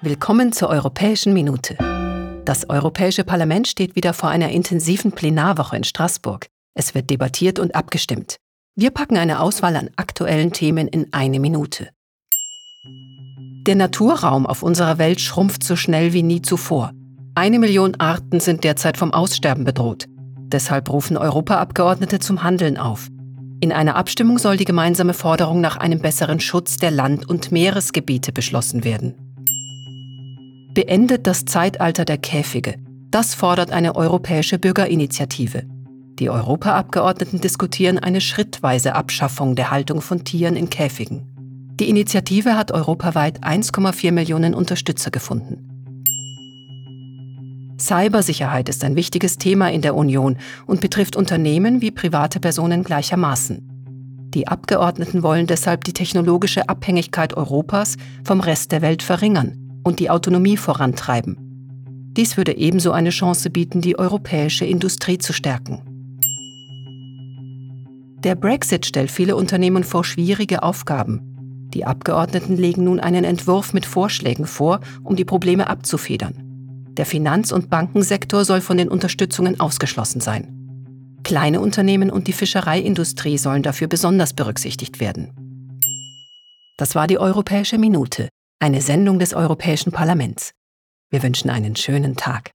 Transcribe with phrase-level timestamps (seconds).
[0.00, 1.76] Willkommen zur Europäischen Minute.
[2.44, 6.46] Das Europäische Parlament steht wieder vor einer intensiven Plenarwoche in Straßburg.
[6.74, 8.36] Es wird debattiert und abgestimmt.
[8.76, 11.88] Wir packen eine Auswahl an aktuellen Themen in eine Minute.
[13.66, 16.92] Der Naturraum auf unserer Welt schrumpft so schnell wie nie zuvor.
[17.34, 20.06] Eine Million Arten sind derzeit vom Aussterben bedroht.
[20.38, 23.08] Deshalb rufen Europaabgeordnete zum Handeln auf.
[23.60, 28.30] In einer Abstimmung soll die gemeinsame Forderung nach einem besseren Schutz der Land- und Meeresgebiete
[28.30, 29.27] beschlossen werden.
[30.78, 32.76] Beendet das Zeitalter der Käfige.
[33.10, 35.64] Das fordert eine europäische Bürgerinitiative.
[36.20, 41.26] Die Europaabgeordneten diskutieren eine schrittweise Abschaffung der Haltung von Tieren in Käfigen.
[41.80, 45.66] Die Initiative hat europaweit 1,4 Millionen Unterstützer gefunden.
[47.80, 50.36] Cybersicherheit ist ein wichtiges Thema in der Union
[50.66, 54.30] und betrifft Unternehmen wie private Personen gleichermaßen.
[54.32, 60.10] Die Abgeordneten wollen deshalb die technologische Abhängigkeit Europas vom Rest der Welt verringern und die
[60.10, 61.36] Autonomie vorantreiben.
[62.16, 65.82] Dies würde ebenso eine Chance bieten, die europäische Industrie zu stärken.
[68.24, 71.68] Der Brexit stellt viele Unternehmen vor schwierige Aufgaben.
[71.72, 76.34] Die Abgeordneten legen nun einen Entwurf mit Vorschlägen vor, um die Probleme abzufedern.
[76.96, 81.18] Der Finanz- und Bankensektor soll von den Unterstützungen ausgeschlossen sein.
[81.22, 85.30] Kleine Unternehmen und die Fischereiindustrie sollen dafür besonders berücksichtigt werden.
[86.76, 88.28] Das war die Europäische Minute,
[88.60, 90.52] eine Sendung des Europäischen Parlaments.
[91.10, 92.52] Wir wünschen einen schönen Tag.